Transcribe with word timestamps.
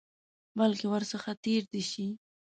بلکې 0.57 0.85
ورڅخه 0.93 1.31
تېر 1.43 1.63
دي 1.73 1.83
شي. 1.91 2.07